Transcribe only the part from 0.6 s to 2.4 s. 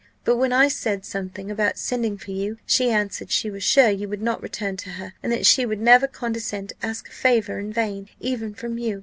said something about sending for